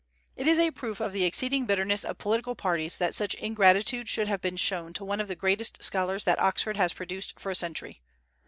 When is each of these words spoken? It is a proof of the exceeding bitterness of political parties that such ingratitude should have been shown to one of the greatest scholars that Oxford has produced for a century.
It 0.35 0.47
is 0.47 0.57
a 0.57 0.71
proof 0.71 0.99
of 0.99 1.11
the 1.11 1.25
exceeding 1.25 1.67
bitterness 1.67 2.03
of 2.03 2.17
political 2.17 2.55
parties 2.55 2.97
that 2.97 3.13
such 3.13 3.35
ingratitude 3.35 4.09
should 4.09 4.27
have 4.27 4.41
been 4.41 4.57
shown 4.57 4.93
to 4.93 5.05
one 5.05 5.21
of 5.21 5.27
the 5.27 5.35
greatest 5.35 5.83
scholars 5.83 6.23
that 6.23 6.39
Oxford 6.41 6.75
has 6.75 6.91
produced 6.91 7.39
for 7.39 7.51
a 7.51 7.55
century. 7.55 8.01